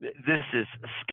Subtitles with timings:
[0.00, 0.66] This is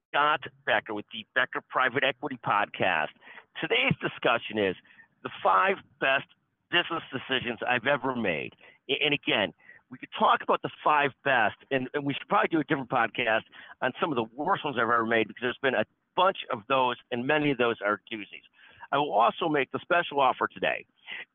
[0.09, 3.11] Scott Becker with the Becker Private Equity Podcast.
[3.59, 4.77] Today's discussion is
[5.23, 6.23] the five best
[6.71, 8.53] business decisions I've ever made.
[8.87, 9.51] And again,
[9.91, 12.89] we could talk about the five best, and, and we should probably do a different
[12.89, 13.43] podcast
[13.81, 15.83] on some of the worst ones I've ever made because there's been a
[16.15, 18.47] bunch of those, and many of those are doozies.
[18.93, 20.85] I will also make the special offer today.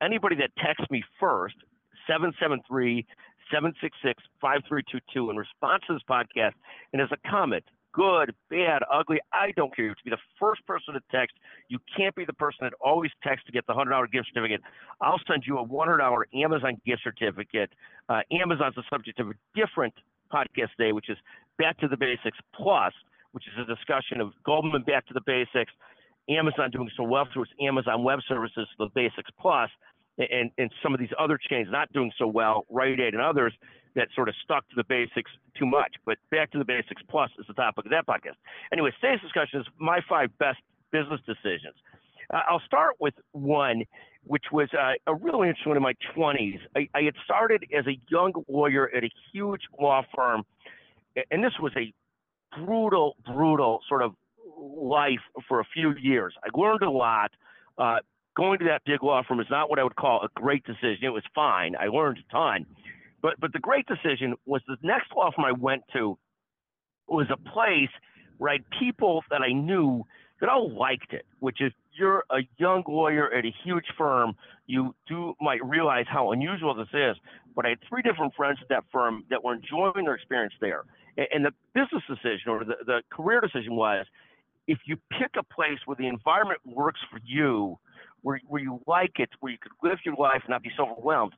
[0.01, 1.57] Anybody that texts me first,
[2.07, 3.07] 773
[3.53, 6.57] 766 5322 in response to this podcast
[6.93, 9.85] and as a comment, good, bad, ugly, I don't care.
[9.85, 11.37] You have to be the first person to text.
[11.69, 14.63] You can't be the person that always texts to get the $100 gift certificate.
[15.01, 16.01] I'll send you a $100
[16.35, 17.71] Amazon gift certificate.
[18.09, 19.95] Uh, Amazon's the subject of a different
[20.33, 21.19] podcast today, which is
[21.59, 22.93] Back to the Basics Plus,
[23.33, 25.73] which is a discussion of Goldman Back to the Basics,
[26.29, 29.69] Amazon doing so well through its Amazon Web Services, the Basics Plus
[30.19, 33.53] and, and some of these other chains not doing so well, Rite Aid and others
[33.95, 35.95] that sort of stuck to the basics too much.
[36.05, 38.37] But back to the basics plus is the topic of that podcast.
[38.73, 40.59] Anyway, today's discussion is my five best
[40.91, 41.75] business decisions.
[42.33, 43.85] Uh, I'll start with one,
[44.25, 46.59] which was uh, a really interesting one in my 20s.
[46.77, 50.45] I, I had started as a young lawyer at a huge law firm,
[51.31, 51.93] and this was a
[52.65, 54.15] brutal, brutal sort of
[54.59, 56.35] life for a few years.
[56.45, 57.31] I learned a lot.
[57.79, 57.99] Uh,
[58.37, 60.99] going to that big law firm is not what I would call a great decision.
[61.03, 61.75] It was fine.
[61.79, 62.67] I learned a ton.
[63.21, 66.19] But but the great decision was the next law firm I went to
[67.09, 67.91] was a place
[68.39, 70.05] where I had people that I knew
[70.41, 74.35] that all liked it, which is you're a young lawyer at a huge firm.
[74.67, 77.17] You do might realize how unusual this is,
[77.55, 80.85] but I had three different friends at that firm that were enjoying their experience there.
[81.17, 84.07] And, and the business decision or the, the career decision was
[84.67, 87.79] if you pick a place where the environment works for you,
[88.23, 90.89] where, where you like it, where you could live your life and not be so
[90.89, 91.33] overwhelmed,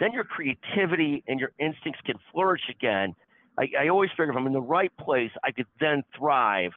[0.00, 3.14] then your creativity and your instincts can flourish again.
[3.58, 6.72] I, I always figure if I'm in the right place, I could then thrive.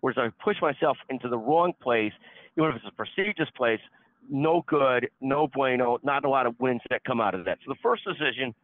[0.00, 2.12] Whereas I push myself into the wrong place,
[2.56, 3.80] even if it's a prestigious place,
[4.28, 7.58] no good, no bueno, not a lot of wins that come out of that.
[7.64, 8.54] So the first decision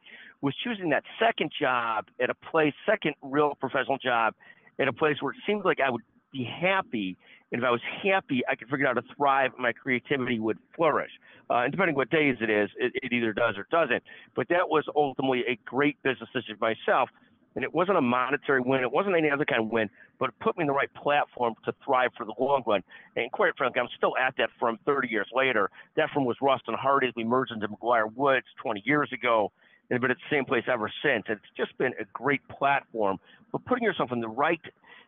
[0.41, 4.34] was choosing that second job at a place, second real professional job
[4.78, 6.03] at a place where it seemed like I would
[6.33, 7.17] be happy.
[7.53, 10.59] And if I was happy, I could figure out how to thrive my creativity would
[10.77, 11.11] flourish.
[11.51, 14.03] Uh, and depending what days it is, it, it either does or doesn't.
[14.37, 17.09] But that was ultimately a great business decision myself.
[17.55, 18.83] And it wasn't a monetary win.
[18.83, 19.89] It wasn't any other kind of win,
[20.21, 22.83] but it put me in the right platform to thrive for the long run.
[23.17, 25.71] And quite frankly, I'm still at that firm 30 years later.
[25.97, 27.13] That firm was Ross and Hardies.
[27.17, 29.51] We merged into McGuire Woods 20 years ago
[29.91, 31.25] and been at the same place ever since.
[31.29, 33.19] And it's just been a great platform
[33.51, 34.61] for putting yourself in the right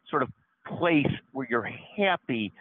[0.08, 0.30] sort of
[0.78, 2.52] place where you're happy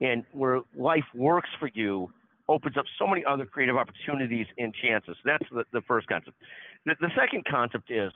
[0.00, 2.12] and where life works for you
[2.48, 5.16] opens up so many other creative opportunities and chances.
[5.24, 6.36] That's the, the first concept.
[6.84, 8.12] The, the second concept is,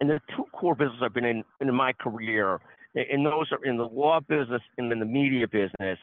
[0.00, 2.60] and the two core businesses I've been in in my career,
[2.94, 5.98] and those are in the law business and in the media business.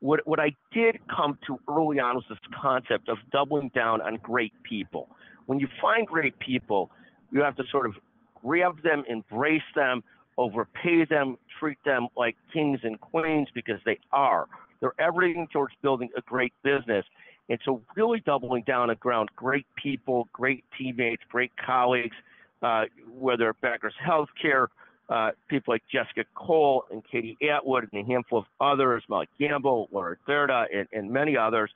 [0.00, 4.16] What, what I did come to early on was this concept of doubling down on
[4.16, 5.08] great people.
[5.46, 6.90] When you find great people,
[7.32, 7.94] you have to sort of
[8.42, 10.02] grab them, embrace them,
[10.38, 14.46] overpay them, treat them like kings and queens because they are.
[14.80, 17.04] They're everything towards building a great business.
[17.48, 22.16] And so, really doubling down on ground great people, great teammates, great colleagues,
[22.62, 24.66] uh, whether at Becker's Healthcare,
[25.08, 29.88] uh, people like Jessica Cole and Katie Atwood, and a handful of others, Molly Gamble,
[29.92, 31.70] Laura Dyrda, and, and many others.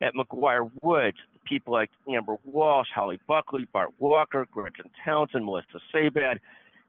[0.00, 6.38] At McGuire Woods, people like Amber Walsh, Holly Buckley, Bart Walker, Gretchen Townsend, Melissa Sabad,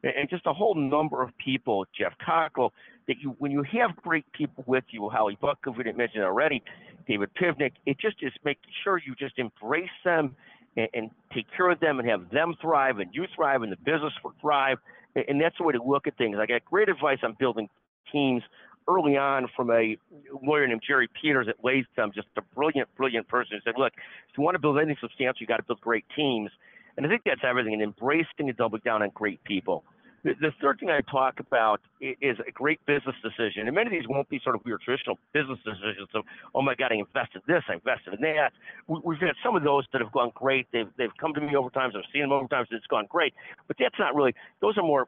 [0.04, 2.74] and just a whole number of people, Jeff Cockrell,
[3.08, 6.22] that you when you have great people with you, Holly Buck, if we didn't mention
[6.22, 6.64] already,
[7.08, 10.36] David Pivnick, it just is making sure you just embrace them
[10.78, 13.78] and, and, take care of them and have them thrive and you thrive and the
[13.78, 14.78] business will thrive.
[15.16, 16.38] And, and that's the way to look at things.
[16.40, 17.70] I got great advice on building
[18.12, 18.42] teams
[18.88, 19.98] early on from a
[20.42, 24.38] lawyer named Jerry Peters at Latham, just a brilliant, brilliant person who said, look, if
[24.38, 26.50] you want to build anything substantial, you got to build great teams.
[27.00, 29.86] And I think that's everything, and embracing and doubling down on great people.
[30.26, 33.68] The, the third thing I talk about is a great business decision.
[33.68, 36.76] And many of these won't be sort of your traditional business decisions of, oh my
[36.76, 38.52] God, I invested this, I invested in that.
[38.90, 40.68] We, have had some of those that have gone great.
[40.74, 43.34] They've, they've come to me over times, I've seen them over times, it's gone great.
[43.70, 45.08] But that's not really, those are more,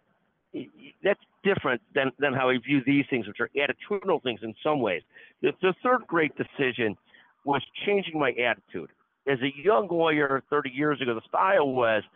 [1.03, 4.79] that's different than, than how I view these things, which are attitudinal things in some
[4.79, 5.01] ways.
[5.41, 6.95] The, the third great decision
[7.43, 8.91] was changing my attitude.
[9.27, 12.03] As a young lawyer 30 years ago, the style was–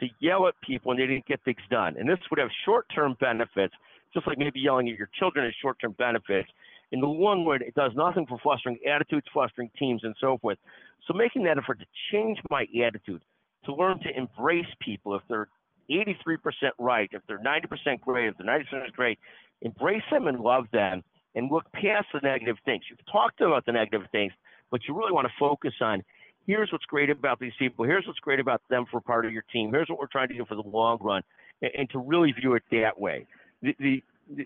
[0.00, 1.96] to yell at people when they didn't get things done.
[1.98, 3.74] And this would have short term benefits,
[4.12, 6.48] just like maybe yelling at your children has short term benefits.
[6.92, 10.58] In the long run, it does nothing for fostering attitudes, fostering teams, and so forth.
[11.06, 13.22] So making that effort to change my attitude,
[13.64, 15.48] to learn to embrace people if they're
[15.90, 16.38] 83%
[16.78, 19.18] right, if they're 90% great, if they're 90% great,
[19.62, 21.02] embrace them and love them
[21.34, 22.84] and look past the negative things.
[22.88, 24.32] You've talked about the negative things,
[24.70, 26.02] but you really want to focus on
[26.46, 29.44] here's what's great about these people, here's what's great about them for part of your
[29.52, 31.22] team, here's what we're trying to do for the long run,
[31.62, 33.26] and, and to really view it that way.
[33.62, 34.02] The, the,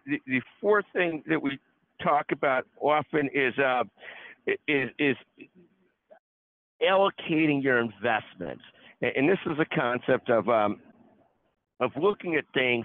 [0.07, 1.59] the, the fourth thing that we
[2.03, 3.85] talk about often is, uh,
[4.67, 5.17] is, is
[6.83, 8.63] allocating your investments.
[9.01, 10.81] And this is a concept of, um,
[11.81, 12.85] of looking at things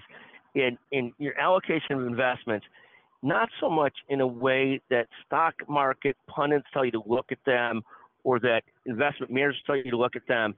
[0.54, 2.66] in, in your allocation of investments,
[3.22, 7.38] not so much in a way that stock market pundits tell you to look at
[7.46, 7.82] them
[8.24, 10.54] or that investment managers tell you to look at them,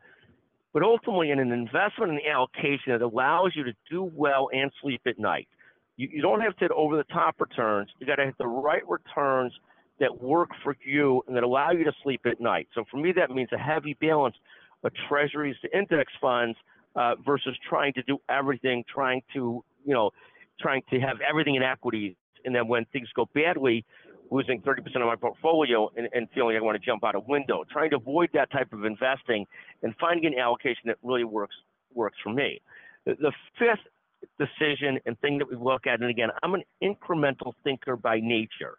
[0.72, 5.02] but ultimately in an investment and allocation that allows you to do well and sleep
[5.06, 5.48] at night.
[5.96, 7.90] You, you don't have to hit over the top returns.
[7.98, 9.52] You got to hit the right returns
[9.98, 12.68] that work for you and that allow you to sleep at night.
[12.74, 14.36] So for me, that means a heavy balance
[14.84, 16.56] of treasuries to index funds
[16.94, 20.10] uh, versus trying to do everything, trying to, you know,
[20.60, 22.14] trying to have everything in equities.
[22.44, 23.84] And then when things go badly,
[24.30, 27.64] losing 30% of my portfolio and, and feeling I want to jump out a window.
[27.70, 29.46] Trying to avoid that type of investing
[29.82, 31.54] and finding an allocation that really works
[31.94, 32.60] works for me.
[33.06, 33.78] The, fifth
[34.38, 38.76] decision and thing that we look at, and again, I'm an incremental thinker by nature,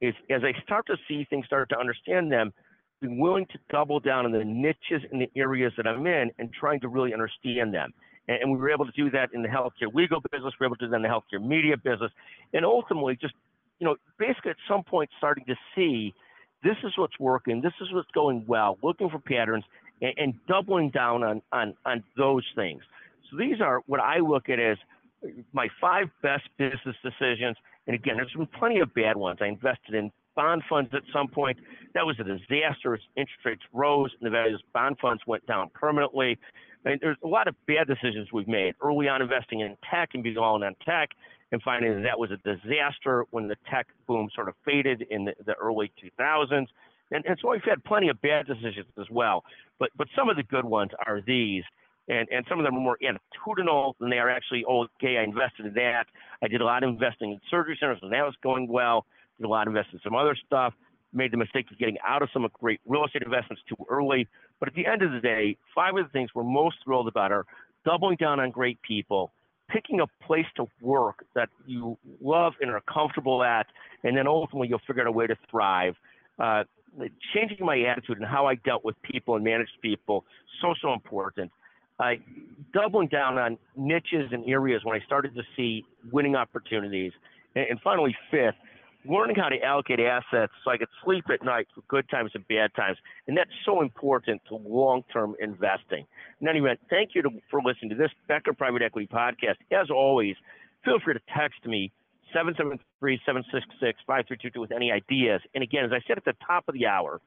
[0.00, 2.52] is as I start to see things, start to understand them,
[3.00, 6.52] be willing to double down on the niches and the areas that I'm in and
[6.52, 7.92] trying to really understand them.
[8.28, 10.68] And, and we were able to do that in the healthcare legal business, we were
[10.68, 12.10] able to do that in the healthcare media business,
[12.52, 13.34] and ultimately just,
[13.80, 16.14] you know, basically at some point starting to see
[16.62, 19.64] this is what's working, this is what's going well, looking for patterns
[20.02, 22.82] and, and doubling down on, on, on those things.
[23.30, 24.76] So these are what I look at as
[25.52, 27.56] my five best business decisions.
[27.86, 29.38] And again, there's been plenty of bad ones.
[29.40, 31.58] I invested in bond funds at some point.
[31.94, 32.98] That was a disaster.
[33.16, 36.38] Interest rates rose and the values of bond funds went down permanently.
[36.84, 40.22] Mean, there's a lot of bad decisions we've made early on investing in tech and
[40.22, 41.10] being all in on tech
[41.52, 45.34] and finding that was a disaster when the tech boom sort of faded in the,
[45.44, 46.66] the early 2000s.
[47.12, 49.42] And, and so we've had plenty of bad decisions as well.
[49.78, 51.64] But, but some of the good ones are these
[52.10, 55.22] and, and some of them are more attitudinal than they are actually, oh, okay, I
[55.22, 56.06] invested in that.
[56.42, 59.06] I did a lot of investing in surgery centers, and that was going well.
[59.38, 60.74] Did a lot of investing in some other stuff.
[61.12, 64.28] Made the mistake of getting out of some great real estate investments too early.
[64.58, 67.30] But at the end of the day, five of the things we're most thrilled about
[67.30, 67.46] are
[67.84, 69.32] doubling down on great people,
[69.72, 73.66] picking a place to work that you love and are comfortable at,
[74.04, 75.94] and then ultimately you'll figure out a way to thrive.
[76.38, 76.64] Uh,
[77.34, 80.24] changing my attitude and how I dealt with people and managed people,
[80.60, 81.52] so, so important
[82.00, 82.12] uh,
[82.72, 87.12] doubling down on niches and areas when I started to see winning opportunities.
[87.54, 88.54] And, and finally, fifth,
[89.04, 92.46] learning how to allocate assets so I could sleep at night for good times and
[92.48, 92.98] bad times.
[93.26, 96.06] And that's so important to long term investing.
[96.40, 99.56] In any event, thank you to, for listening to this Becker Private Equity Podcast.
[99.72, 100.36] As always,
[100.84, 101.92] feel free to text me
[102.32, 105.40] 773 766 5322 with any ideas.
[105.54, 107.20] And again, as I said at the top of the hour,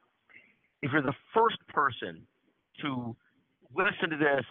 [0.82, 2.26] if you're the first person
[2.82, 3.16] to
[3.74, 4.44] listen to this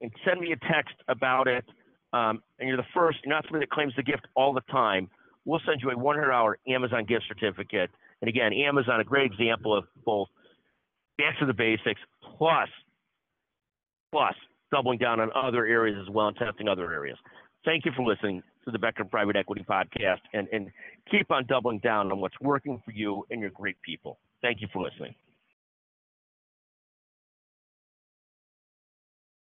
[0.00, 1.64] and send me a text about it.
[2.12, 5.08] Um, and you're the first, you're not somebody that claims the gift all the time.
[5.44, 7.90] We'll send you a $100 Amazon gift certificate.
[8.20, 10.28] And again, Amazon, a great example of both
[11.18, 12.00] back to the basics
[12.38, 12.68] plus,
[14.12, 14.34] plus
[14.70, 17.18] doubling down on other areas as well and testing other areas.
[17.64, 20.70] Thank you for listening to the Becker Private Equity Podcast and, and
[21.10, 24.18] keep on doubling down on what's working for you and your great people.
[24.42, 25.14] Thank you for listening.